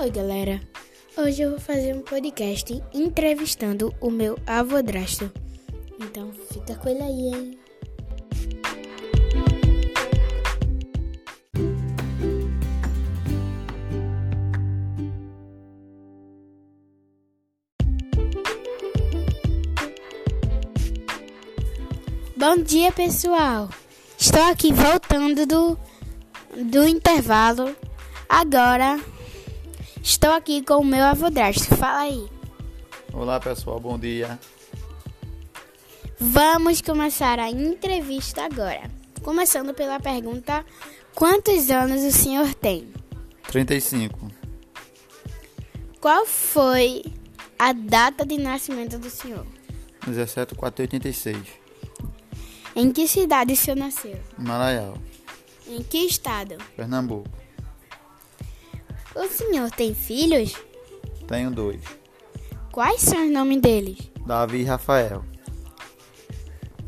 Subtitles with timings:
[0.00, 0.60] Oi, galera.
[1.16, 5.28] Hoje eu vou fazer um podcast entrevistando o meu avodrasto.
[5.98, 7.58] Então, fica com ele aí, hein?
[22.36, 23.68] Bom dia, pessoal.
[24.16, 25.76] Estou aqui voltando do,
[26.70, 27.74] do intervalo.
[28.28, 29.00] Agora
[30.08, 31.76] estou aqui com o meu avodrasto.
[31.76, 32.26] Fala aí.
[33.12, 34.38] Olá pessoal, bom dia.
[36.18, 38.90] Vamos começar a entrevista agora.
[39.22, 40.64] Começando pela pergunta:
[41.14, 42.90] Quantos anos o senhor tem?
[43.48, 44.30] 35.
[46.00, 47.04] Qual foi
[47.58, 49.46] a data de nascimento do senhor?
[50.06, 51.36] 17 4 86.
[52.74, 54.18] Em que cidade o senhor nasceu?
[54.38, 54.96] Maraial,
[55.66, 56.56] Em que estado?
[56.76, 57.28] Pernambuco.
[59.18, 60.54] O senhor tem filhos?
[61.26, 61.82] Tenho dois.
[62.70, 63.98] Quais são os nomes deles?
[64.24, 65.24] Davi e Rafael.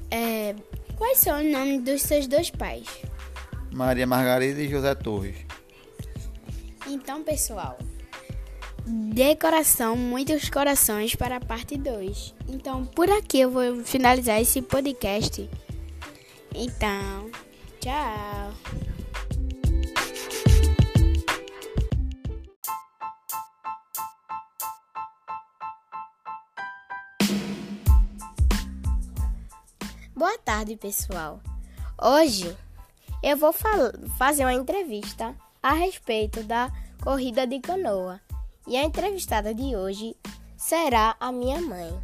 [0.08, 0.54] É,
[0.96, 2.86] quais são os nomes dos seus dois pais?
[3.72, 5.38] Maria Margarida e José Torres.
[6.86, 7.76] Então, pessoal,
[8.86, 12.32] de coração, muitos corações para a parte 2.
[12.48, 15.50] Então, por aqui eu vou finalizar esse podcast.
[16.54, 17.28] Então,
[17.80, 18.89] tchau.
[30.20, 31.40] Boa tarde, pessoal.
[31.98, 32.54] Hoje
[33.22, 33.54] eu vou
[34.18, 36.70] fazer uma entrevista a respeito da
[37.02, 38.20] corrida de canoa.
[38.68, 40.14] E a entrevistada de hoje
[40.58, 41.98] será a minha mãe.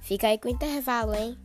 [0.00, 1.36] Fica aí com o intervalo, hein?